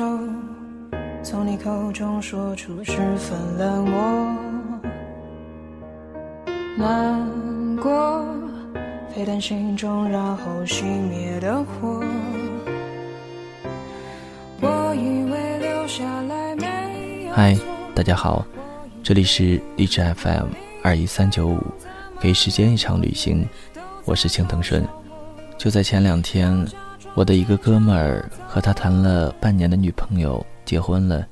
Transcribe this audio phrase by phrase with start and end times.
[0.00, 0.18] 手，
[1.22, 4.34] 从你口中说出十分冷漠。
[6.78, 8.24] 难过，
[9.14, 12.02] 沸腾心中然后熄灭的火。
[14.62, 17.54] 我以为留下来没有嗨，
[17.94, 18.46] 大家好，
[19.02, 20.46] 这里是励志 FM
[20.82, 21.60] 二一三九五，
[22.18, 23.46] 给时间一场旅行，
[24.06, 24.82] 我是青藤顺。
[25.58, 26.66] 就在前两天，
[27.14, 31.26] 我的一个哥们儿和他谈了半年的女朋友结婚了。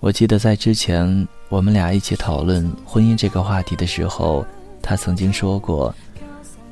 [0.00, 4.44] 我记得在之前我们俩一起讨论婚姻这个话题的时候。
[4.82, 5.92] 他曾经说过：“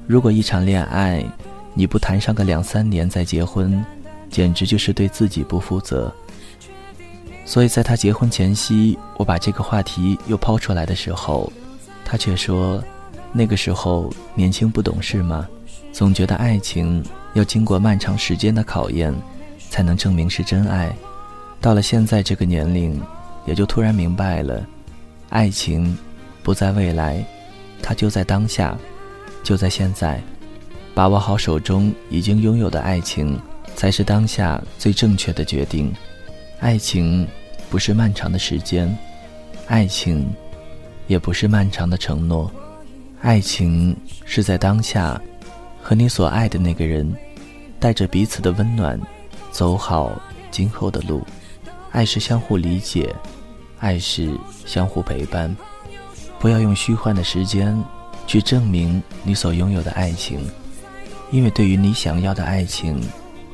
[0.07, 1.25] 如果一场恋爱
[1.73, 3.85] 你不谈上个两三年再结婚，
[4.31, 6.15] 简直就是对自己不负责。”
[7.45, 11.53] 所以在他结婚前夕，我把这个话题又抛出来的时候，
[12.05, 12.81] 他却说
[13.35, 15.49] ：“那个时候年轻不懂事嘛，
[15.91, 17.05] 总觉得爱情
[17.35, 19.15] 要经过漫长时间的考验，
[19.71, 20.95] 才能证明是真爱。
[21.61, 23.01] 到了现在这个年龄，
[23.47, 24.67] 也就突然明白了，
[25.29, 25.97] 爱情
[26.43, 27.25] 不在未来。”
[27.87, 28.75] 它就在当下，
[29.43, 30.19] 就在现在，
[30.95, 33.39] 把握好手中已经拥有的爱情，
[33.77, 35.93] 才是当下最正确的决定。
[36.61, 37.29] 爱情
[37.69, 38.97] 不是漫长的时间，
[39.67, 40.27] 爱情
[41.09, 42.51] 也不是漫长的承诺，
[43.21, 45.21] 爱情是在当下，
[45.83, 47.15] 和你所爱的那个人，
[47.85, 48.99] 带着彼此的温暖，
[49.51, 50.19] 走好
[50.51, 51.23] 今后的路。
[51.91, 53.15] 爱是相互理解，
[53.79, 55.55] 爱是相互陪伴。
[56.39, 57.79] 不要用虚幻的时间
[58.27, 60.41] 去证明你所拥有的爱情，
[61.31, 62.99] 因为对于你想要的爱情，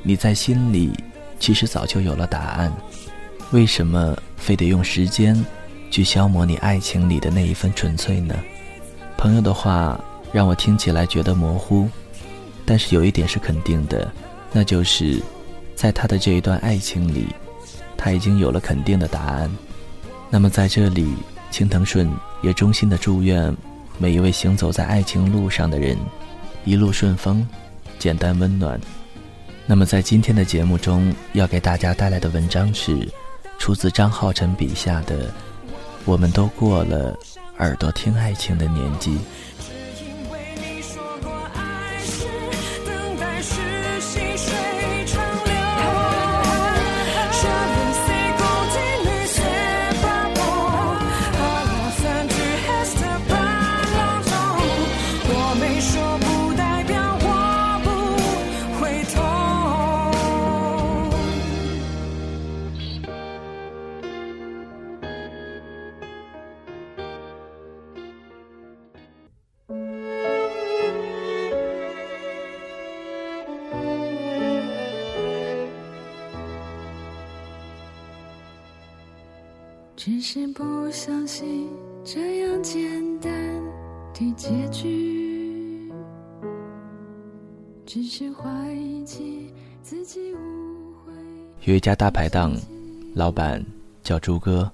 [0.05, 0.92] 你在心里
[1.41, 2.72] 其实早就有了答案。
[3.50, 5.44] 为什么非得用时间
[5.91, 8.37] 去消磨你爱情里的那一份纯粹呢？
[9.16, 10.00] 朋友的话
[10.31, 11.88] 让我听起来觉得模糊，
[12.65, 14.12] 但是有一点是肯定的，
[14.53, 15.21] 那就是
[15.75, 17.26] 在他的这一段爱情里，
[17.97, 19.50] 他已经有了肯定的答案。
[20.31, 21.15] 那么在这里。
[21.53, 22.09] 青藤顺
[22.43, 23.53] 也衷心的祝愿
[23.99, 25.99] 每一位行走在爱情路上的人
[26.65, 27.44] 一路顺风，
[27.99, 28.81] 简单温暖。
[29.66, 32.97] 那么在今天的节目中，要给大家带来的文章是
[33.59, 35.25] 出自张浩晨笔下的
[36.04, 37.19] 《我们都过了
[37.59, 39.15] 耳朵听爱情的年纪》。
[80.03, 81.69] 只是不相信
[82.03, 82.81] 这样简
[83.21, 83.31] 单
[84.15, 85.93] 的结局，
[87.84, 89.53] 只是怀疑起
[89.83, 91.12] 自己误会。
[91.66, 92.56] 有一家大排档，
[93.12, 93.62] 老板
[94.03, 94.72] 叫朱哥，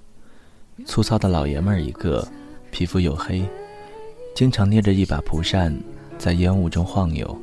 [0.85, 2.25] 粗糙的老爷们儿一个，
[2.71, 3.43] 皮肤黝黑，
[4.33, 5.77] 经常捏着一把蒲扇
[6.17, 7.37] 在烟雾中晃悠。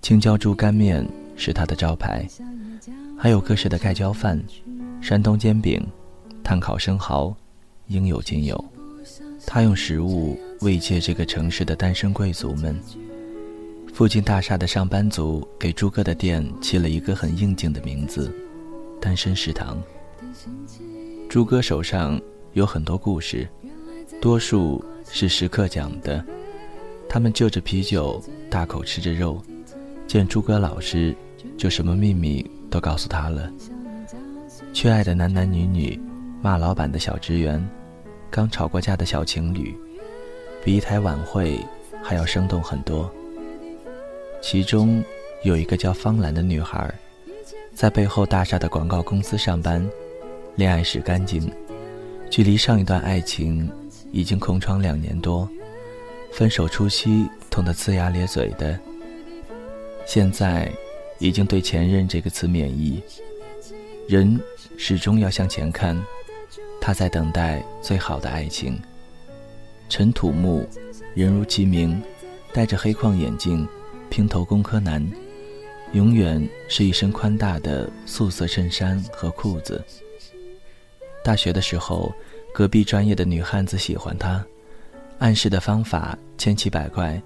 [0.00, 1.06] 青椒猪肝面
[1.36, 2.26] 是他的招牌，
[3.18, 4.42] 还有各式的盖浇饭、
[5.02, 5.86] 山东煎饼。
[6.48, 7.36] 炭烤生蚝，
[7.88, 8.64] 应有尽有。
[9.46, 12.74] 他用食物慰藉这个城市的单身贵族们。
[13.92, 18.34] 附近大厦的上班族给朱哥的店起了一个很应景的名字——
[18.98, 19.78] 单身食堂。
[21.28, 22.18] 朱哥手上
[22.54, 23.46] 有很多故事，
[24.18, 26.24] 多数是食客讲的。
[27.10, 29.38] 他们就着啤酒，大口吃着肉，
[30.06, 31.14] 见朱哥老实，
[31.58, 33.52] 就什么秘密都告诉他了。
[34.72, 36.00] 缺爱的男男女女。
[36.40, 37.68] 骂老板的小职员，
[38.30, 39.76] 刚吵过架的小情侣，
[40.64, 41.58] 比一台晚会
[42.00, 43.10] 还要生动很多。
[44.40, 45.02] 其中
[45.42, 46.94] 有一个叫方兰的女孩，
[47.74, 49.84] 在背后大厦的广告公司上班，
[50.54, 51.50] 恋爱史干净，
[52.30, 53.68] 距离上一段爱情
[54.12, 55.48] 已经空窗两年多，
[56.32, 58.78] 分手初期痛得呲牙咧嘴的，
[60.06, 60.70] 现在
[61.18, 63.02] 已经对前任这个词免疫。
[64.08, 64.40] 人
[64.76, 66.00] 始终要向前看。
[66.80, 68.80] 他在等待最好的爱情。
[69.88, 70.66] 陈土木，
[71.14, 72.00] 人如其名，
[72.52, 73.66] 戴着黑框眼镜，
[74.10, 75.06] 平头工科男，
[75.92, 79.82] 永远是一身宽大的素色衬衫和裤子。
[81.24, 82.12] 大学的时候，
[82.52, 84.44] 隔壁专业的女汉子喜欢他，
[85.18, 87.20] 暗示的方法千奇百怪，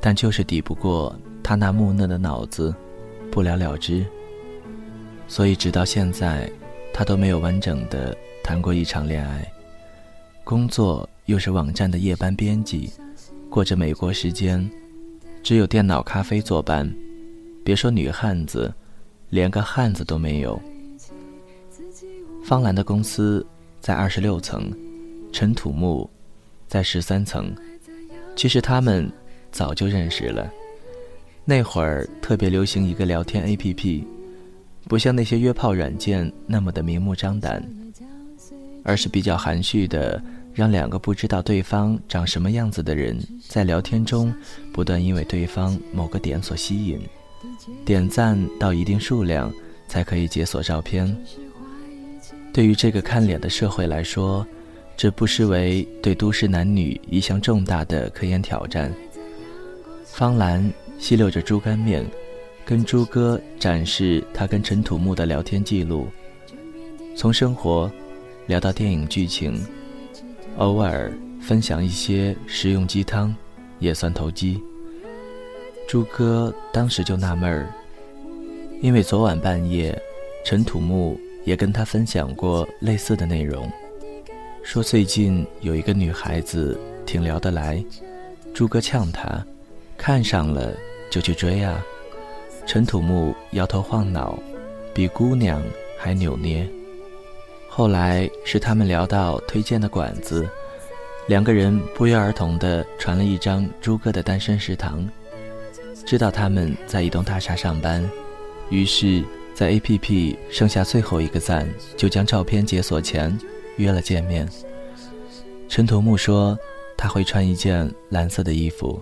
[0.00, 2.74] 但就是抵不过他那木讷的脑子，
[3.30, 4.04] 不了了之。
[5.28, 6.50] 所以直到现在，
[6.92, 8.16] 他都没有完整的
[8.52, 9.50] 谈过一场恋爱。
[10.44, 12.92] 工作又是网站的夜班编辑，
[13.48, 14.70] 过着美国时间，
[15.42, 16.86] 只有电脑咖啡作伴。
[17.64, 18.70] 别说女汉子，
[19.30, 20.60] 连个汉子都没有。
[22.44, 23.46] 方兰的公司
[23.80, 24.70] 在二十六层，
[25.32, 26.10] 陈土木
[26.68, 27.54] 在十三层。
[28.36, 29.10] 其实他们
[29.50, 30.52] 早就认识了。
[31.46, 34.04] 那会儿特别流行一个聊天 APP，
[34.88, 37.66] 不像那些约炮软件那么的明目张胆，
[38.82, 43.18] 而是比较含蓄的，让两个不知道对方长什么样子的人
[43.48, 44.34] 在聊天中
[44.72, 47.00] 不断因为对方某个点所吸引，
[47.84, 49.52] 点赞到一定数量
[49.88, 51.16] 才可以解锁照片。
[52.52, 54.46] 对于这个看脸的社会来说，
[54.96, 58.92] 这不失为对都市男女一项重大的科研挑战。
[60.04, 62.04] 方兰吸溜着猪肝面，
[62.66, 66.08] 跟猪哥展示他跟陈土木的聊天记录，
[67.16, 67.90] 从生活
[68.52, 69.64] 聊到电影剧情，
[70.58, 71.10] 偶尔
[71.40, 73.34] 分享一些实用鸡汤，
[73.78, 74.60] 也算投机。
[75.88, 77.66] 猪哥当时就纳闷儿，
[78.82, 79.98] 因为昨晚半夜，
[80.44, 81.18] 陈土木。
[81.44, 83.68] 也跟他分享过类似的内容，
[84.62, 87.84] 说最近有一个女孩子挺聊得来，
[88.54, 89.44] 朱哥呛他，
[89.96, 90.72] 看上了
[91.10, 91.82] 就去追啊。
[92.64, 94.38] 陈土木摇头晃脑，
[94.94, 95.60] 比姑娘
[95.98, 96.64] 还扭捏。
[97.74, 100.46] 后来是他们聊到推荐的馆子，
[101.26, 105.08] 两个人不约而同地传了一张朱哥的单身食堂，
[106.04, 108.08] 知道他们在一栋大厦上班，
[108.68, 109.24] 于是。
[109.54, 113.38] 在 APP 剩下最后一个赞，就将照片解锁前
[113.76, 114.48] 约了见面。
[115.68, 116.58] 陈头木说
[116.96, 118.98] 他会穿一件蓝色的衣服，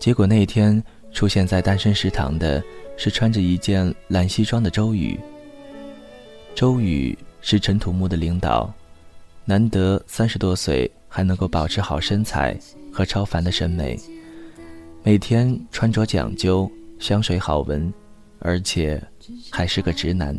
[0.00, 0.82] 结果那天
[1.12, 2.62] 出现在单身食堂的
[2.96, 5.18] 是穿着一件蓝西装的周宇。
[6.52, 7.16] 周宇
[7.48, 8.74] 是陈土木的领导，
[9.44, 12.58] 难得三十多岁还能够保持好身材
[12.92, 13.96] 和超凡的审美，
[15.04, 17.92] 每天穿着讲究，香水好闻。
[18.40, 19.00] 而且
[19.48, 20.36] 还是个直男。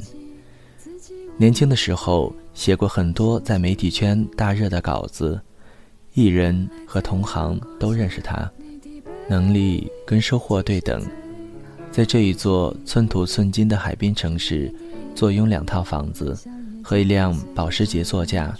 [1.38, 5.40] 年轻的时候写过很多在媒体圈大热的稿子，
[6.14, 8.52] 艺人和同行都认识他，
[9.30, 11.02] 能力跟收获对等。
[11.90, 14.70] 在这一座寸土寸金的海滨城市，
[15.16, 16.38] 坐拥两套房子
[16.88, 18.56] 和一辆保时捷座驾。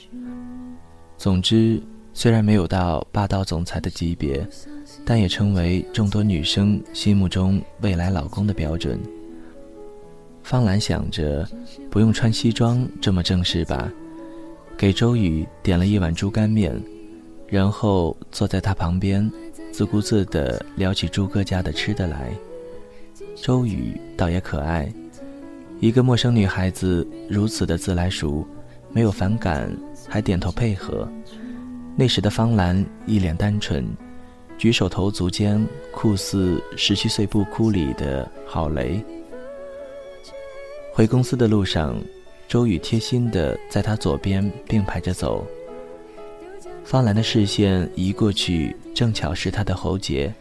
[1.18, 1.82] 总之，
[2.14, 4.46] 虽然没有到霸道总裁的级别，
[5.06, 9.00] 但也成为众多女生心目中未来老公的标准。
[10.44, 11.48] 方兰想着，
[11.90, 13.90] 不用穿西装这么正式吧，
[14.78, 16.78] 给周宇点了一碗猪肝面，
[17.48, 19.32] 然后坐在他旁边，
[19.72, 22.34] 自顾自地聊起朱哥家的吃的来。
[23.38, 24.92] 周宇倒也可爱，
[25.80, 28.44] 一个陌生女孩子如此的自来熟，
[28.92, 29.72] 没有反感，
[30.10, 31.08] 还点头配合。
[31.96, 33.88] 那时的方兰一脸单纯，
[34.58, 39.04] 举手投足间酷似十七岁不哭里的郝雷。
[40.92, 41.96] 回公司的路上，
[42.48, 45.46] 周宇贴心的在他左边并排着走。
[46.84, 50.34] 方兰的视线移过去，正巧是他的喉结，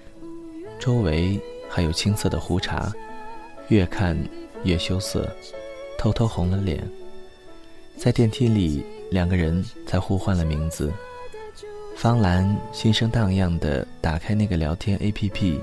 [0.78, 1.38] 周围
[1.69, 2.90] 还有青色的胡茬，
[3.69, 4.16] 越看
[4.66, 5.26] 越羞涩，
[5.96, 6.87] 偷偷红了脸。
[7.96, 10.92] 在电梯里，两个人才互换了名字。
[11.96, 15.58] 方兰心生荡漾的打开那个聊天 APP，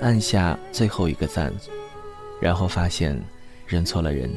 [0.00, 1.50] 按下最后一个赞，
[2.40, 3.18] 然后发现。
[3.66, 4.30] 认错了人。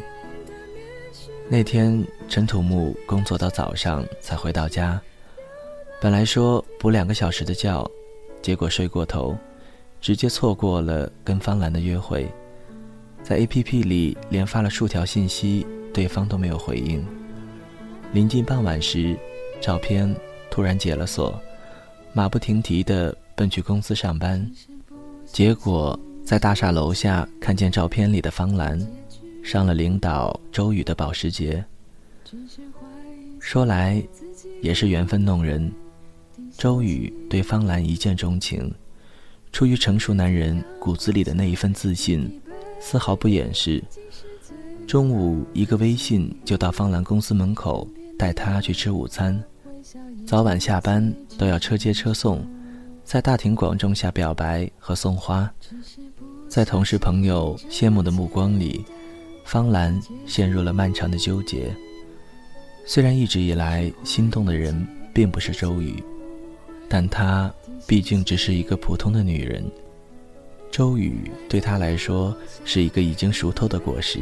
[1.50, 5.00] 那天陈土木工作到早上才回到家，
[6.00, 7.86] 本来说补两个小时的觉，
[8.42, 9.38] 结果睡过头，
[10.00, 12.26] 直接错过了跟方兰的约会。
[13.28, 17.06] 在 APP 里连发了数条信息，对方都没有回应。
[18.14, 19.18] 临近傍晚时，
[19.60, 20.16] 照片
[20.50, 21.38] 突然解了锁，
[22.14, 24.50] 马不停蹄地奔去公司上班，
[25.26, 28.80] 结果在大厦楼下看见照片里的方兰。
[29.44, 31.62] 上了领导周宇的保时捷。
[33.42, 34.02] 说来，
[34.62, 35.70] 也是缘分弄人。
[36.58, 38.74] 周宇对方兰一见钟情，
[39.52, 42.30] 出于成熟男人骨子里的那一份自信，
[42.80, 43.84] 丝毫不掩饰。
[44.88, 49.44] 中午一个微信就到方兰公司门口带她去吃午餐，
[50.26, 52.46] 早晚下班都要车接车送，
[53.04, 55.52] 在大庭广众下表白和送花，
[56.48, 58.86] 在同事朋友羡慕的目光里。
[59.44, 61.74] 方兰陷入了漫长的纠结。
[62.86, 66.04] 虽然一直以来心动的人并不是周宇，
[66.90, 67.50] 但她
[67.88, 69.64] 毕竟只是一个普通的女人。
[70.72, 74.20] 周宇对她来说是一个已经熟透的果实，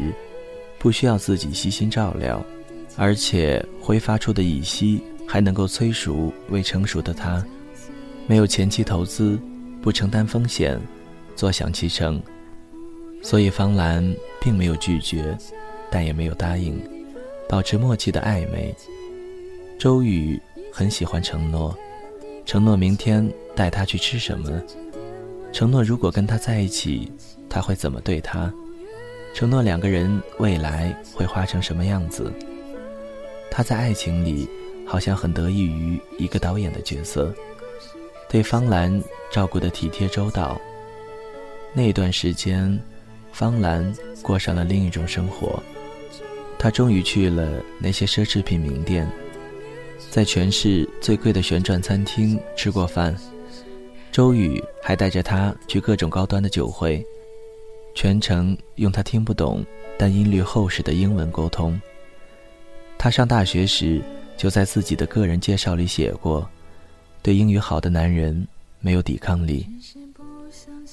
[0.80, 2.44] 不需要自己悉心照料，
[2.96, 7.46] 而且挥发出的乙烯还能够催熟未成熟的它，
[8.28, 9.40] 没有前期投资，
[9.82, 10.80] 不承担风险，
[11.36, 12.22] 坐享其成。
[13.22, 15.36] 所以方兰并没有拒绝，
[15.90, 16.80] 但也没有答应，
[17.50, 18.74] 保持默契的暧昧。
[19.80, 20.40] 周宇
[20.72, 21.76] 很喜欢承诺，
[22.46, 24.62] 承诺明天带他去吃什么，
[25.56, 27.10] 承诺如果跟他在一起，
[27.50, 28.54] 他会怎么对他，
[29.34, 32.30] 承诺两个人未来会画成什么样子。
[33.50, 34.50] 他在爱情里
[34.86, 37.34] 好像很得益于一个导演的角色，
[38.28, 40.60] 对方兰照顾得体贴周到。
[41.74, 42.78] 那段时间。
[43.32, 45.62] 方兰过上了另一种生活，
[46.58, 49.06] 她终于去了那些奢侈品名店，
[50.10, 53.14] 在全市最贵的旋转餐厅吃过饭。
[54.16, 57.06] 周宇还带着他去各种高端的酒会，
[57.94, 59.62] 全程用他听不懂
[60.00, 61.78] 但音律厚实的英文沟通。
[62.98, 64.02] 他上大学时
[64.38, 66.50] 就在自己的个人介绍里写过
[67.22, 68.48] ：“对英语好的男人
[68.80, 69.68] 没有抵抗力。”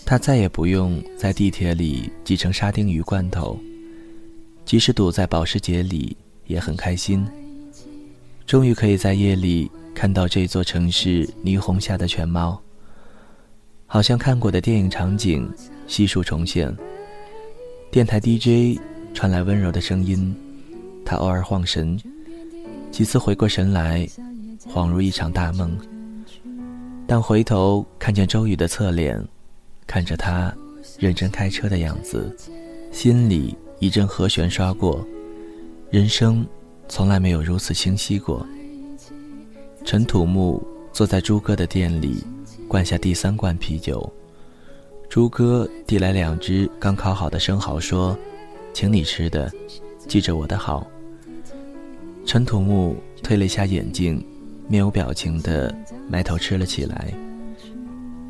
[0.05, 3.57] 他再也不用在地铁里挤成沙丁鱼罐头，
[4.65, 6.17] 即使堵在保时捷里
[6.49, 7.25] 也很开心。
[8.49, 12.61] 终于可以在夜里看到这座城市霓虹下的全貌，
[13.93, 15.47] 好像看过的电影场景
[15.87, 16.75] 悉数重现。
[17.91, 18.81] 电台 DJ
[19.13, 20.35] 传来温柔的声音，
[21.05, 22.01] 他偶尔晃神，
[22.91, 24.09] 几次回过神来，
[24.67, 25.77] 恍如一场大梦。
[27.07, 29.23] 但回头看见周宇的侧脸。
[29.87, 30.51] 看着他
[30.99, 32.35] 认真开车的样子，
[32.93, 35.07] 心里一阵和弦刷过。
[35.91, 36.47] 人生
[36.89, 38.47] 从来没有如此清晰过。
[39.85, 42.25] 陈土木坐在朱哥的店里，
[42.73, 44.11] 灌下第三罐啤酒。
[45.11, 48.17] 朱哥递来两只刚烤好的生蚝，说
[48.73, 49.53] ：“请你吃的，
[50.09, 50.91] 记着我的好。”
[52.25, 54.27] 陈土木推了一下眼镜，
[54.69, 55.71] 面无表情地
[56.09, 57.13] 埋头吃了起来。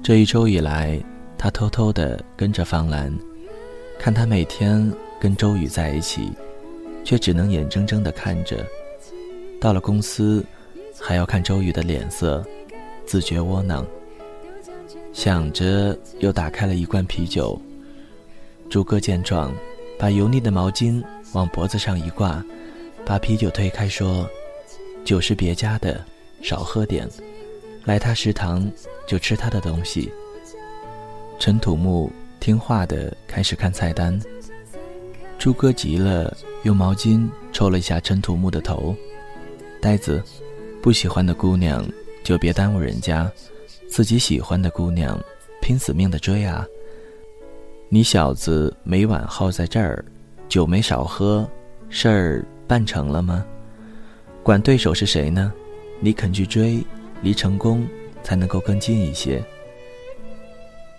[0.02, 1.00] 这一周以来。
[1.38, 3.12] 他偷偷地跟着方兰，
[3.98, 6.30] 看他每天跟周宇在一起，
[7.02, 8.64] 却只能眼睁睁地看着。
[9.60, 10.44] 到了公司，
[11.00, 12.46] 还要看周宇的脸色，
[13.04, 13.84] 自觉窝囊。
[15.12, 17.60] 想着，又打开了一罐啤酒。
[18.70, 19.52] 朱哥见状，
[19.98, 21.02] 把油腻的毛巾
[21.32, 22.42] 往脖子上一挂，
[23.04, 24.28] 把啤酒推开，说
[25.04, 26.02] ：“酒是别家的，
[26.42, 27.06] 少喝点。
[27.84, 28.70] 来他食堂
[29.06, 30.10] 就吃他的东西。”
[31.38, 34.18] 陈土木听话的开始看菜单，
[35.38, 38.96] 朱哥急了，用毛巾抽了一下陈土木的头。
[39.80, 40.22] 呆子，
[40.80, 41.84] 不喜欢的姑娘
[42.24, 43.30] 就别耽误人家，
[43.92, 45.22] 自己喜欢的姑娘，
[45.60, 46.66] 拼死命的追啊！
[47.90, 50.02] 你小子每晚耗在这儿，
[50.48, 51.46] 酒没少喝，
[51.90, 53.44] 事儿办成了吗？
[54.42, 55.52] 管对手是谁呢？
[56.00, 56.82] 你肯去追，
[57.20, 57.86] 离成功
[58.22, 59.44] 才能够更近一些。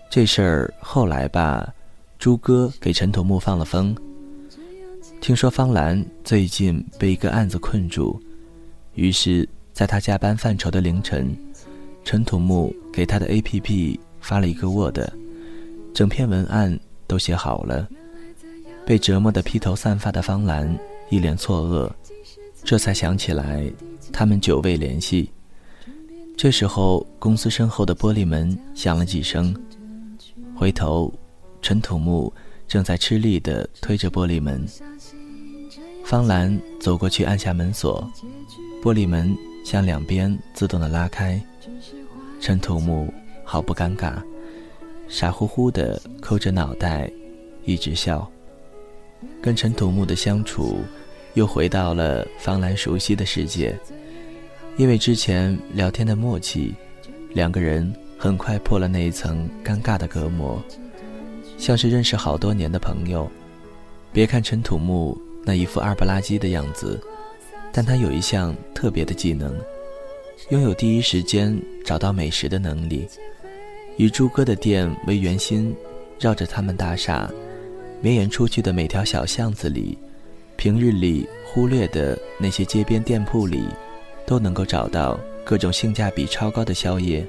[0.08, 1.74] 这事儿后来吧，
[2.20, 3.98] 朱哥给陈土木放了风。
[5.20, 8.22] 听说方兰最近被一个案子困住，
[8.94, 11.36] 于是在他加班犯愁的凌晨，
[12.04, 15.00] 陈土木给他的 A.P.P 发了一个 Word，
[15.94, 17.88] 整篇文案都写好了。
[18.86, 20.78] 被折磨得披头散发的方兰
[21.10, 21.90] 一脸错愕，
[22.64, 23.72] 这才想起来
[24.12, 25.32] 他们久未联系。
[26.36, 29.56] 这时候，公司身后的玻璃门响了几声。
[30.56, 31.14] 回头，
[31.62, 32.32] 陈土木
[32.68, 34.68] 正在吃力地推着玻璃门。
[36.04, 38.06] 方兰走过去按下门锁，
[38.84, 39.34] 玻璃门
[39.64, 41.42] 向两边自动的拉开。
[42.40, 44.22] 陈土木毫不尴尬，
[45.08, 47.12] 傻乎乎的抠着脑袋，
[47.64, 48.30] 一直笑。
[49.42, 50.78] 跟陈土木的相处，
[51.34, 53.78] 又回到了方兰熟悉的世界。
[54.78, 56.74] 因为之前聊天的默契，
[57.34, 57.94] 两个人。
[58.16, 60.58] 很快破了那一层尴尬的隔膜，
[61.58, 63.30] 像是认识好多年的朋友。
[64.14, 66.98] 别看陈土木那一副二不拉几的样子，
[67.74, 69.54] 但他有一项特别的技能，
[70.50, 73.08] 拥有第一时间找到美食的能力。
[73.96, 75.74] 以朱哥的店为圆心，
[76.20, 77.32] 绕着他们大厦，
[78.02, 79.98] 绵延出去的每条小巷子里，
[80.58, 83.64] 平日里忽略的那些街边店铺里，
[84.26, 87.26] 都能够找到各种性价比超高的宵夜。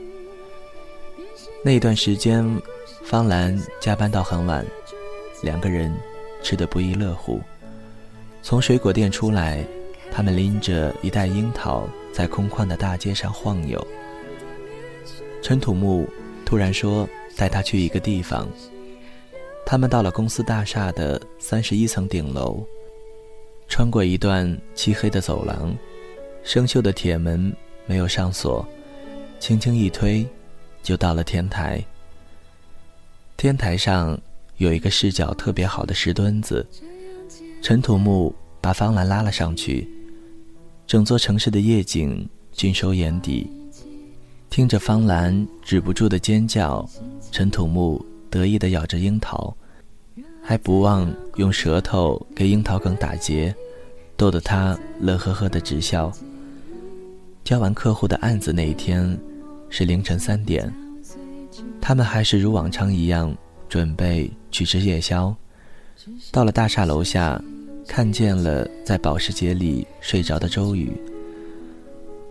[1.62, 2.44] 那段时间，
[3.04, 4.64] 方兰加班到很晚，
[5.42, 5.94] 两个人
[6.42, 7.40] 吃得不亦乐乎。
[8.42, 9.64] 从水果店出来，
[10.10, 13.84] 他们拎着一袋樱桃，在空旷的大街上晃悠。
[15.42, 16.08] 陈土木
[16.46, 18.48] 突然说带他去一个地方。
[19.66, 22.64] 他们到了公司大厦的三十一层顶楼，
[23.66, 25.74] 穿过一段漆黑的走廊，
[26.44, 27.52] 生锈的铁门
[27.84, 28.64] 没有上锁，
[29.40, 30.24] 轻轻一推，
[30.84, 31.82] 就到了天台。
[33.36, 34.16] 天台上
[34.58, 36.64] 有一个视角特别好的石墩子，
[37.60, 39.88] 陈土木把方兰拉了上去，
[40.86, 43.50] 整座城市的夜景尽收眼底。
[44.50, 46.88] 听着方兰止不住的尖叫，
[47.32, 49.56] 陈土木得意地咬着樱桃，
[50.42, 53.54] 还不忘用舌头给樱桃梗打结，
[54.16, 56.12] 逗得他乐呵呵的直笑。
[57.42, 59.18] 交完客户的案子那一天，
[59.68, 60.72] 是凌晨三点，
[61.80, 63.36] 他们还是如往常一样
[63.68, 65.34] 准备去吃夜宵。
[66.30, 67.42] 到了大厦楼下，
[67.86, 70.90] 看见了在保时捷里睡着的周宇，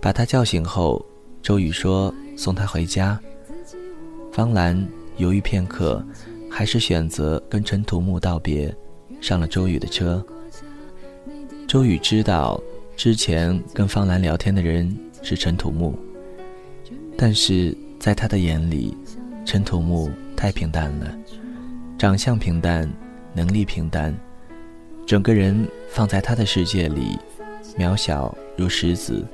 [0.01, 1.03] 把他叫醒后。
[1.41, 3.19] 周宇说：“送他回家。”
[4.31, 6.01] 方兰犹豫片刻，
[6.50, 8.74] 还是选择跟陈土木道别，
[9.19, 10.25] 上了周宇的车。
[11.67, 12.62] 周宇知道
[12.95, 14.89] 之前跟方兰聊天的人
[15.22, 15.93] 是陈土木，
[17.17, 18.95] 但是在他的眼里，
[19.43, 21.13] 陈土木太平淡了，
[21.98, 22.89] 长相平淡，
[23.33, 24.15] 能力平淡，
[25.05, 27.17] 整个人放在他的世界里，
[27.77, 29.25] 渺小如石子，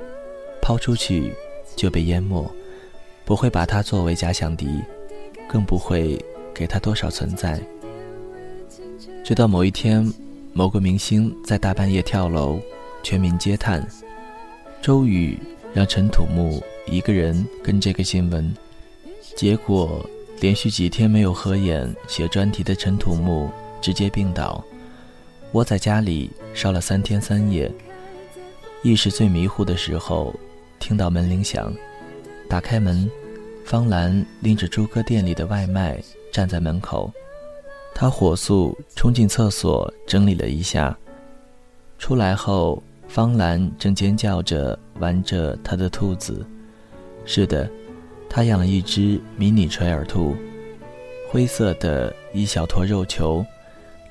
[0.62, 1.32] 抛出去。
[1.76, 2.44] 就被淹没，
[3.24, 4.68] 不会把他作为假想敌，
[5.48, 6.22] 更不会
[6.52, 7.58] 给他多少存在。
[9.24, 10.06] 直到某一天，
[10.52, 12.60] 某个明星在大半夜跳楼，
[13.02, 13.86] 全民皆叹。
[14.82, 15.38] 周宇
[15.72, 18.54] 让陈土木一个人跟这个新闻，
[19.34, 20.04] 结果
[20.40, 23.48] 连续几天没有合眼写专题的陈土木
[23.80, 24.62] 直接病倒，
[25.52, 27.70] 窝在家里烧了三天三夜，
[28.82, 30.34] 意识最迷糊的时候。
[30.78, 31.70] 听到门铃响，
[32.48, 33.08] 打开门，
[33.66, 37.12] 方兰拎着朱哥店里的外卖站在门口。
[37.94, 40.96] 他火速冲进厕所整理了一下，
[41.98, 46.46] 出来后，方兰正尖叫着玩着他的兔子。
[47.26, 47.68] 是的，
[48.26, 50.34] 他养了一只迷你垂耳兔，
[51.28, 53.44] 灰色的一小坨肉球，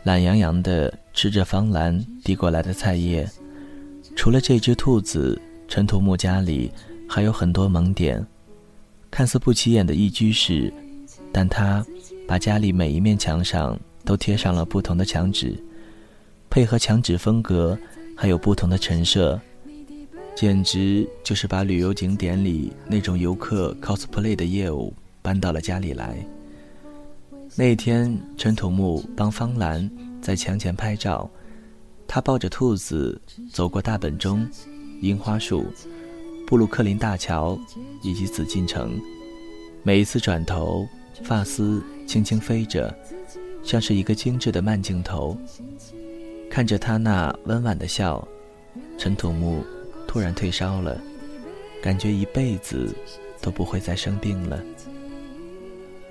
[0.03, 3.29] 懒洋洋地吃着方兰递过来的菜叶。
[4.15, 5.37] 除了这只兔子。
[5.67, 6.71] 陈土木家里
[7.07, 8.25] 还有很多萌点，
[9.11, 10.73] 看似不起眼的一居室，
[11.31, 11.85] 但他
[12.27, 15.55] 把家里每一面墙上都贴上了不同的墙纸，
[16.49, 17.77] 配合墙纸风格，
[18.17, 19.39] 还有不同的陈设，
[20.35, 26.17] 简直就是把旅游景点里那种游客 cosplay 的业务搬到了家里来。
[27.55, 29.87] 那天，陈土木帮方兰
[30.21, 31.29] 在墙前拍照，
[32.07, 33.19] 他抱着兔子
[33.51, 34.47] 走过大本钟。
[35.01, 35.65] 樱花树、
[36.45, 37.57] 布鲁克林大桥
[38.03, 38.99] 以及紫禁城，
[39.81, 40.85] 每一次转头，
[41.23, 42.93] 发丝轻轻飞着，
[43.63, 45.37] 像是一个精致的慢镜头。
[46.51, 48.27] 看着他那温婉的笑，
[48.97, 49.63] 陈土木
[50.05, 50.99] 突然退烧了，
[51.81, 52.93] 感觉一辈子
[53.39, 54.61] 都不会再生病了。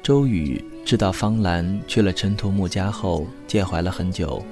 [0.02, 4.42] 周宇知道方兰去了陈土木家后，介怀了很久，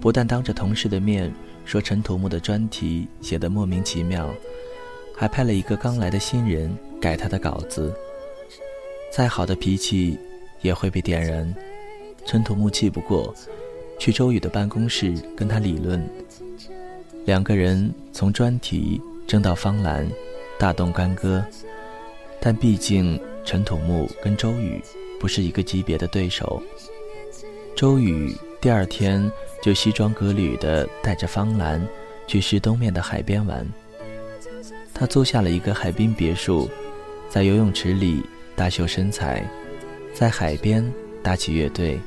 [0.00, 1.34] 不但当着同事的面。
[1.64, 4.32] 说陈土木的专题写得莫名其妙，
[5.16, 7.92] 还派了一个刚来的新人改他的稿子。
[9.10, 10.16] 再好的脾气
[10.62, 11.52] 也会被点燃。
[12.24, 13.34] 陈土木气不过，
[13.98, 16.00] 去周宇的办公室跟他理论。
[17.24, 20.08] 两个人从专题争到方兰，
[20.56, 21.44] 大动干戈。
[22.40, 24.80] 但毕竟陈土木跟周宇
[25.18, 26.62] 不是一个级别的对手。
[27.74, 29.30] 周宇第二天。
[29.60, 31.84] 就西装革履的带着方兰
[32.28, 33.66] 去市东面的海边玩。
[34.94, 36.70] 他租下了一个海滨别墅，
[37.28, 38.22] 在游泳池里
[38.54, 39.44] 大秀身材，
[40.14, 40.88] 在海边
[41.24, 41.98] 搭起乐队，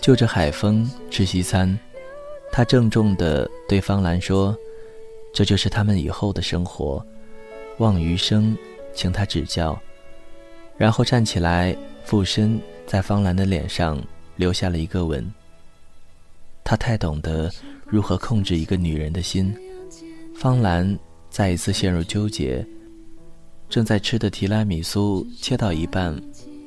[0.00, 1.76] 就着海风吃西餐。
[2.52, 4.56] 他郑重地对方兰说
[5.34, 7.04] ：“这就是他们以后的生活。”
[7.78, 8.56] 望余生，
[8.94, 9.76] 请他指教。
[10.76, 11.76] 然后站起来，
[12.08, 14.02] 附身在方兰的脸上
[14.36, 15.30] 留下了一个吻。
[16.64, 17.52] 他太懂得
[17.84, 19.54] 如何控制一个女人的心。
[20.34, 22.66] 方兰再一次陷入纠结。
[23.68, 26.18] 正在吃的提拉米苏切到一半，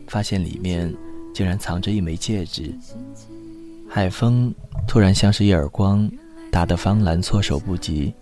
[0.07, 0.95] 发现里面
[1.33, 2.71] 竟然藏着一枚戒指。
[3.89, 4.53] 海风
[4.87, 6.07] 突然像是一耳光，
[6.51, 8.13] 打得方兰措手不及。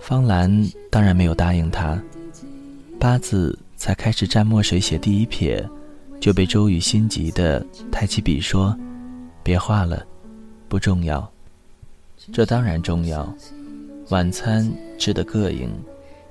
[0.00, 0.50] 方兰
[0.90, 2.02] 当然没有答应他。
[2.98, 5.64] 八字才开始蘸墨水写第一撇，
[6.20, 8.76] 就被周宇心急的抬起笔说
[9.42, 10.04] ：“别画了。”
[10.68, 11.26] 不重要，
[12.30, 13.32] 这当然重要。
[14.10, 15.70] 晚餐吃得膈应，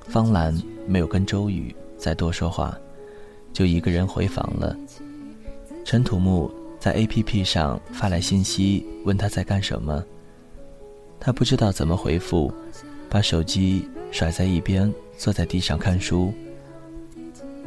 [0.08, 0.56] 方兰
[0.86, 2.78] 没有跟周宇再多说话，
[3.52, 4.78] 就一个人回房了。
[5.84, 10.04] 陈土木在 A P P 上发来信息，问他在干什么。
[11.20, 12.54] 他不知道怎么回复，
[13.10, 16.32] 把手机甩在一边，坐在地上看书。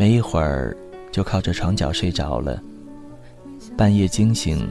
[0.00, 0.74] 没一会儿，
[1.12, 2.58] 就靠着床角睡着了。
[3.76, 4.66] 半夜惊醒，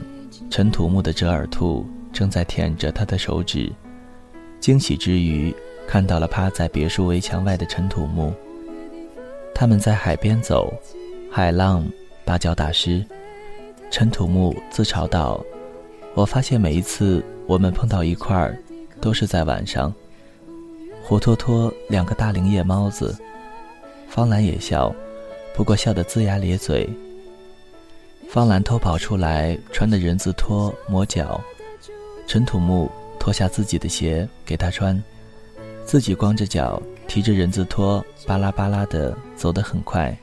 [0.50, 3.70] 陈土木的折耳兔正在舔着他的手指，
[4.58, 5.54] 惊喜之余，
[5.86, 8.34] 看到了趴在别墅围墙外的陈土木。
[9.54, 10.74] 他们在海边走，
[11.30, 11.86] 海浪
[12.24, 13.06] 把脚打湿。
[13.88, 15.40] 陈土木自嘲道
[16.14, 18.58] ：“我发现每一次我们碰到一块儿，
[19.00, 19.94] 都是在晚上。”
[21.06, 23.16] 活脱脱两个大龄夜猫子。
[24.08, 24.92] 方兰也笑，
[25.54, 26.88] 不过笑得龇牙咧嘴。
[28.28, 31.40] 方兰偷跑出来，穿的人字拖磨脚。
[32.26, 35.02] 陈土木脱下自己的鞋给他穿，
[35.84, 36.80] 自己光着脚。
[37.08, 40.16] 提着人字拖，巴拉巴拉的走得很快，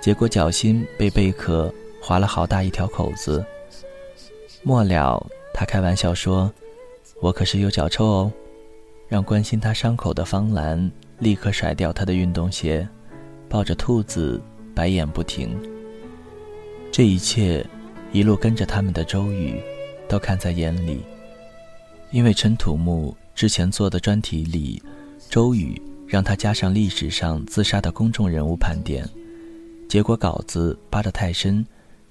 [0.00, 3.44] 结果脚心被贝壳划了好大一条口子。
[4.62, 6.50] 末了，他开玩笑说
[7.20, 8.32] ：“我可是有脚臭哦。”
[9.06, 12.88] 让关心他伤口的方兰立刻甩掉他的运动鞋，
[13.48, 14.40] 抱着兔子
[14.74, 15.56] 白眼不停。
[16.92, 17.64] 这一切，
[18.12, 19.60] 一路跟着他们的周宇，
[20.08, 21.00] 都看在眼里，
[22.10, 24.82] 因为陈土木之前做的专题里，
[25.28, 25.80] 周宇。
[26.08, 29.06] 让他加上历史上自杀的公众人物盘点，
[29.90, 31.62] 结果稿子扒得太深，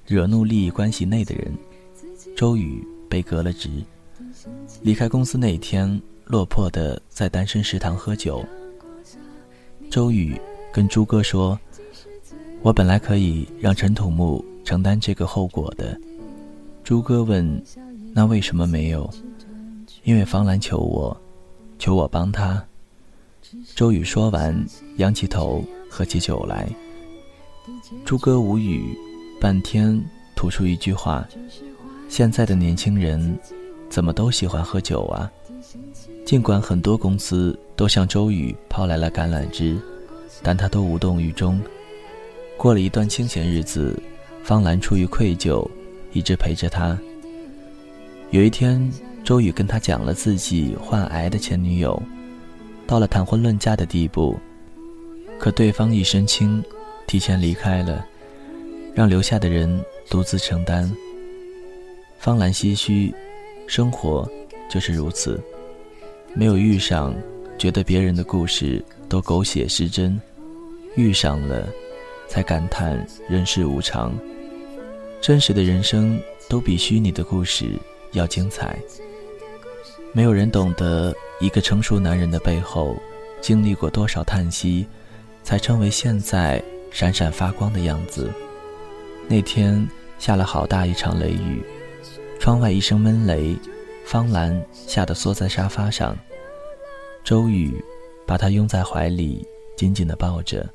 [0.06, 1.52] 惹怒利益关系内的人，
[2.36, 3.72] 周宇被革了职。
[4.84, 8.46] 离开公司那天，落魄的在单身食堂喝酒。
[9.90, 10.40] 周宇
[10.72, 11.60] 跟朱哥说
[12.62, 16.00] ：“我本来可以让陈土木承担这个后果的。”
[16.84, 17.64] 朱哥问
[18.14, 19.10] ：“那为什么没有？”
[20.04, 21.16] 因为方兰求我，
[21.78, 22.64] 求我帮他。
[23.76, 24.66] 周宇说完，
[24.98, 26.68] 仰起头，喝起酒来。
[28.06, 28.98] 朱哥无语，
[29.42, 30.02] 半天
[30.36, 31.28] 吐出一句话
[32.08, 33.38] ：“现在的年轻人，
[33.90, 35.30] 怎么都喜欢喝酒啊？”
[36.26, 39.78] 尽管很多公司都向周宇抛来了橄榄枝，
[40.42, 41.60] 但他都无动于衷。
[42.58, 43.98] 过了一段清闲日子，
[44.44, 45.68] 方兰出于愧疚，
[46.14, 46.98] 一直陪着他。
[48.32, 48.92] 有一天，
[49.24, 52.02] 周宇跟他讲了自己患癌的前女友。
[52.86, 54.38] 到了谈婚论嫁的地步，
[55.38, 56.64] 可对方一身轻，
[57.06, 58.06] 提前离开了，
[58.96, 60.90] 让留下的人独自承担。
[62.18, 63.14] 方兰唏嘘，
[63.68, 64.26] 生活
[64.70, 65.40] 就是如此，
[66.34, 67.14] 没有遇上，
[67.58, 70.20] 觉得别人的故事都狗血失真；
[70.96, 71.68] 遇上了，
[72.28, 74.14] 才感叹人世无常。
[75.22, 77.72] 真实的人生都比虚拟的故事
[78.12, 78.78] 要精彩。
[80.14, 82.96] 没有人懂得一个成熟男人的背后，
[83.42, 84.86] 经历过多少叹息，
[85.44, 88.32] 才成为现在闪闪发光的样子。
[89.28, 91.62] 那天下了好大一场雷雨，
[92.40, 93.56] 窗外一声闷雷，
[94.06, 96.18] 方兰吓得缩在沙发上。
[97.24, 97.84] 周宇
[98.28, 99.44] 把她拥在怀里，
[99.78, 100.70] 紧紧地抱着，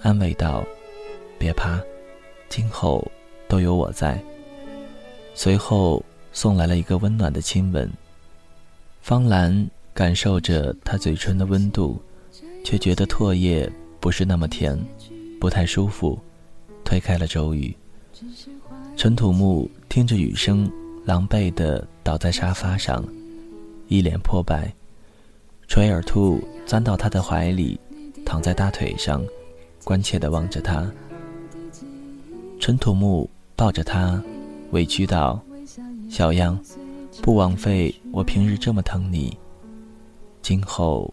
[0.00, 0.64] 安慰道
[1.38, 1.80] ：“别怕，
[2.48, 3.08] 今后
[3.48, 4.20] 都有我在。”
[5.32, 7.88] 随后送来了一个温暖的亲吻。
[9.00, 11.98] 方兰感受着他嘴唇的温度，
[12.64, 14.78] 却觉得唾液不是那么甜，
[15.40, 16.18] 不太舒服，
[16.84, 17.74] 推开了周瑜。
[18.96, 20.70] 陈土木听着雨声，
[21.04, 23.02] 狼狈地倒在沙发上，
[23.88, 24.70] 一脸破败。
[25.68, 27.76] 垂耳兔钻到他的怀里，
[28.24, 29.24] 躺在大腿上，
[29.82, 30.88] 关切地望着他。
[32.60, 34.22] 陈土木抱着他，
[34.70, 35.42] 委屈道
[36.08, 36.56] ：“小样。”
[37.22, 39.36] 不枉费我平日这么疼你，
[40.42, 41.12] 今后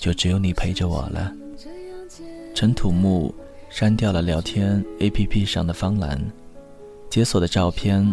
[0.00, 1.32] 就只有你陪着我了。
[2.52, 3.32] 陈土木
[3.70, 6.20] 删掉了聊天 APP 上的方兰，
[7.08, 8.04] 解锁的照片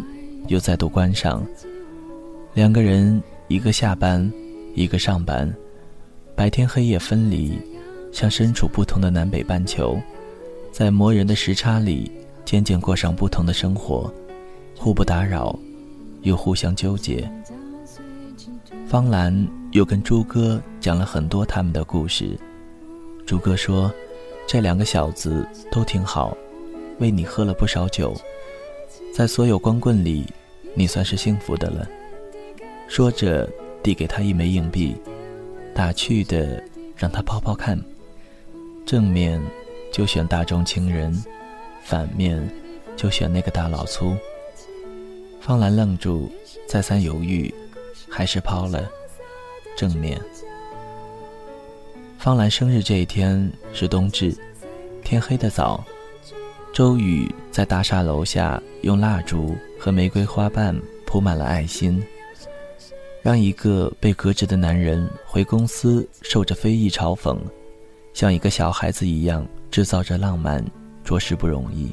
[0.49, 1.43] 又再度关上。
[2.53, 4.31] 两个人，一个下班，
[4.75, 5.51] 一个上班，
[6.39, 7.59] 白天黑夜分离，
[8.13, 9.99] 像身处不同的南北半球，
[10.71, 12.09] 在磨人的时差里，
[12.45, 14.09] 渐渐过上不同的生活，
[14.77, 15.53] 互不打扰。
[16.21, 17.29] 又互相纠结。
[18.87, 22.39] 方兰又跟朱哥讲了很多他们的故事。
[23.25, 23.91] 朱哥说
[24.47, 26.37] ：“这两个小子都挺好，
[26.99, 28.13] 为你喝了不少酒，
[29.13, 30.25] 在所有光棍里，
[30.73, 31.85] 你算是幸福的了。”
[32.87, 33.45] 说着，
[33.83, 34.95] 递给他一枚硬币，
[35.79, 36.61] 打趣的
[36.97, 37.81] 让他抛抛看，
[38.85, 39.41] 正面
[39.93, 41.23] 就选大众情人，
[41.81, 42.45] 反面
[42.97, 44.13] 就选那个大老粗。
[45.39, 46.29] 方兰愣住，
[46.67, 47.53] 再三犹豫，
[48.09, 48.91] 还是抛了
[49.77, 50.19] 正面。
[52.17, 54.37] 方兰生日这一天是冬至，
[55.01, 55.81] 天黑的早。
[56.73, 62.03] 周宇在大厦楼下用蜡烛和玫瑰花瓣铺满了爱心。
[63.21, 67.37] 让一个被革职的男人回公司，受着非议嘲讽，
[68.13, 70.65] 像一个小孩子一样制造着浪漫，
[71.03, 71.91] 着实不容易。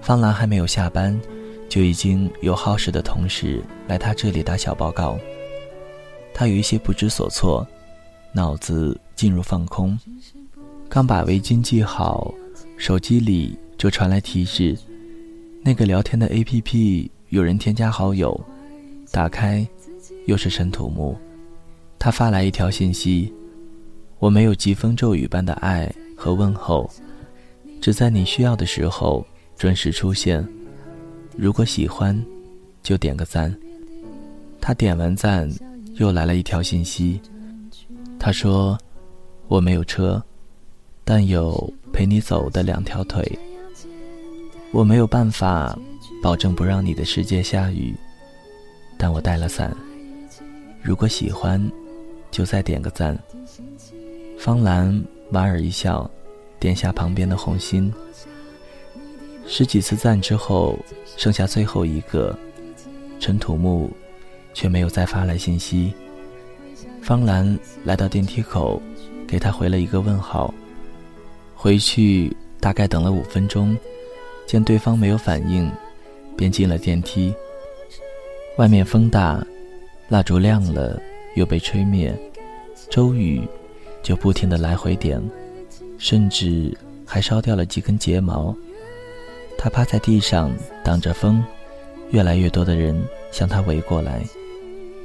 [0.00, 1.20] 方兰还没有下班，
[1.68, 5.18] 就已经有好事的同事来他这里打小报告。
[6.32, 7.66] 他有一些不知所措，
[8.32, 9.98] 脑子进入放空，
[10.88, 12.32] 刚把围巾系好，
[12.78, 14.76] 手机里就传来提示：
[15.62, 18.38] 那个聊天的 APP 有人添加好友。
[19.14, 19.64] 打开。
[20.26, 21.14] 又是尘土木，
[22.00, 23.32] 他发来一条信息
[24.18, 26.90] ：“我没有疾风骤雨般的爱和问候，
[27.80, 29.24] 只在你需要的时候
[29.56, 30.44] 准时出现。
[31.36, 32.20] 如果喜欢，
[32.82, 33.54] 就点个赞。”
[34.60, 35.48] 他点完赞，
[35.96, 37.20] 又来了一条信息，
[38.18, 38.76] 他说
[39.46, 40.20] ：“我没有车，
[41.04, 43.38] 但有陪你走的两条腿。
[44.72, 45.78] 我没有办法
[46.22, 47.94] 保证不让你的世界下雨，
[48.96, 49.74] 但我带了伞。”
[50.82, 51.60] 如果喜欢，
[52.30, 53.18] 就再点个赞。
[54.38, 56.10] 方兰莞尔一笑，
[56.60, 57.92] 点下旁边的红心。
[59.46, 60.78] 十几次赞之后，
[61.16, 62.36] 剩下最后一个，
[63.18, 63.90] 陈土木
[64.52, 65.92] 却没有再发来信息。
[67.00, 68.80] 方兰来到电梯口，
[69.26, 70.52] 给他回了一个问号。
[71.54, 73.74] 回去大概等了五分钟，
[74.46, 75.70] 见对方没有反应，
[76.36, 77.34] 便进了电梯。
[78.56, 79.44] 外面风大。
[80.08, 81.00] 蜡烛亮了，
[81.34, 82.14] 又被吹灭，
[82.90, 83.40] 周宇
[84.02, 85.20] 就不停的来回点，
[85.96, 88.54] 甚至还烧掉了几根睫毛。
[89.56, 91.42] 他趴在地上挡着风，
[92.10, 94.22] 越来越多的人向他围过来。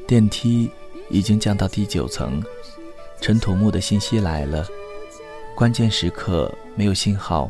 [0.05, 0.69] 电梯
[1.09, 2.43] 已经降到第九层，
[3.21, 4.67] 陈土木的信息来了，
[5.55, 7.49] 关键时刻没有信号，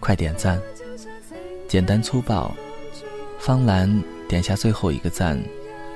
[0.00, 0.60] 快点赞，
[1.68, 2.52] 简单粗暴。
[3.38, 3.88] 方兰
[4.28, 5.42] 点下最后一个赞。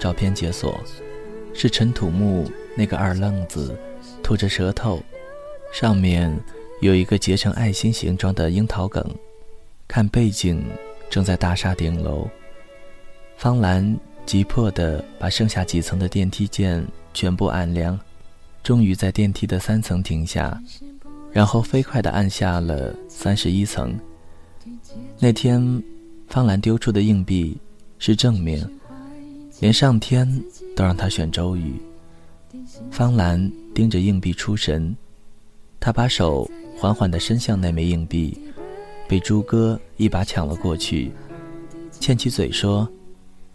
[0.01, 0.81] 照片解锁，
[1.55, 3.79] 是陈土木那个二愣子，
[4.21, 5.01] 吐着舌头，
[5.73, 6.37] 上面
[6.81, 9.05] 有一个结成爱心形状的樱桃梗。
[9.87, 10.61] 看背景，
[11.09, 12.29] 正在大厦顶楼。
[13.37, 17.97] 方兰急迫地把剩下几层的电梯键全部按亮，
[18.64, 20.61] 终于在电梯的三层停下，
[21.31, 23.97] 然后飞快地按下了三十一层。
[25.21, 25.81] 那天，
[26.27, 27.57] 方兰丢出的硬币
[28.05, 28.69] 是正面。
[29.61, 30.29] 连上天
[30.75, 31.81] 都让他选周瑜。
[32.91, 34.95] 方兰盯着硬币出神，
[35.79, 38.37] 他把手缓缓地伸向那枚硬币，
[39.07, 41.12] 被朱哥一把抢了过去，
[41.93, 42.88] 欠起嘴说：“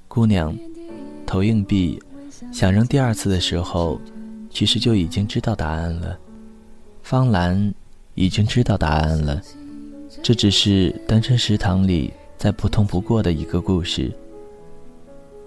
[0.07, 0.57] 姑娘，
[1.25, 2.01] 投硬币，
[2.53, 3.99] 想扔第二次的时候，
[4.49, 6.17] 其实就已经知道答案了。”
[7.03, 7.73] 方兰
[8.13, 9.41] 已经知道答案了，
[10.23, 14.09] 这只是单身食堂里再普通不过的一个故事。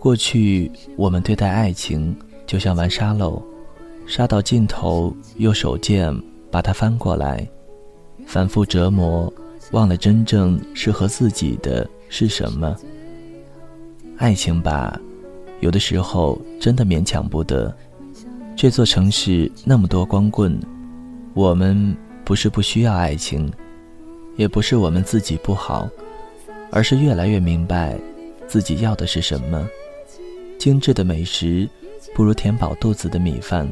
[0.00, 3.40] 过去，我们对待爱情就像玩沙漏，
[4.06, 6.10] 沙到尽头，用手剑
[6.50, 7.46] 把它翻过来，
[8.26, 9.30] 反复折磨，
[9.72, 12.74] 忘了真正适合自己的是什么。
[14.16, 14.98] 爱情吧，
[15.60, 17.70] 有的时候真的勉强不得。
[18.56, 20.58] 这座城市那么多光棍，
[21.34, 23.52] 我们不是不需要爱情，
[24.38, 25.86] 也不是我们自己不好，
[26.70, 28.00] 而是越来越明白
[28.48, 29.68] 自己要的是什么。
[30.60, 31.66] 精致的美食，
[32.14, 33.66] 不如填饱肚子的米饭；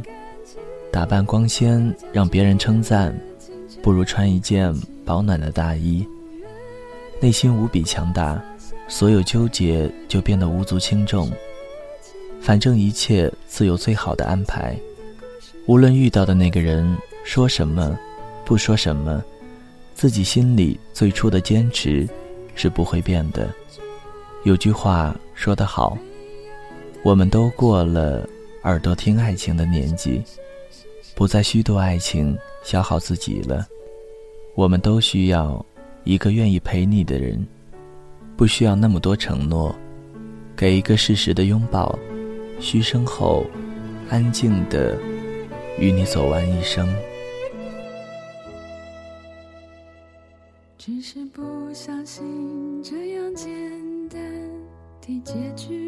[0.91, 3.15] 打扮光鲜，让别人称赞，
[3.83, 4.75] 不如穿一件
[5.05, 6.03] 保暖的大衣。
[7.21, 8.43] 内心无比强大，
[8.89, 11.31] 所有纠结就变得无足轻重。
[12.41, 14.75] 反正一切自有最好的安排。
[15.67, 17.99] 无论遇到的那个人说什么，
[18.47, 19.23] 不说什么，
[19.95, 22.09] 自己心里最初的坚持
[22.55, 23.47] 是不会变的。
[24.45, 25.99] 有句话说得好。
[27.03, 28.29] 我们都过了
[28.65, 30.23] 耳朵听爱情的年纪，
[31.15, 33.67] 不再虚度爱情消耗自己了。
[34.55, 35.65] 我们都需要
[36.05, 37.47] 一个愿意陪你的人，
[38.37, 39.75] 不需要那么多承诺，
[40.57, 41.97] 给一个适时的拥抱，
[42.61, 43.47] 嘘声后，
[44.11, 44.99] 安静的
[45.79, 46.87] 与你走完一生。
[50.77, 53.49] 只是不相信这样简
[54.09, 54.21] 单
[55.01, 55.88] 的结局。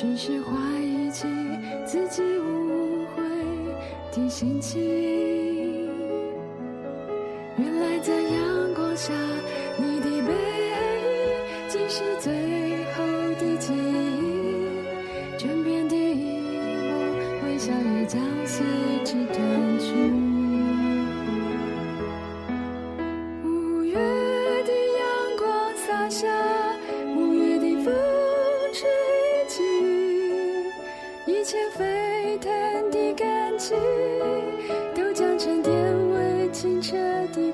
[0.00, 1.26] 只是怀疑起
[1.84, 3.22] 自己误会
[4.10, 4.80] 的心情。
[7.58, 9.12] 原来在阳光下，
[9.76, 10.32] 你的背
[10.70, 10.74] 影
[11.68, 12.32] 竟是最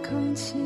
[0.08, 0.65] 空气。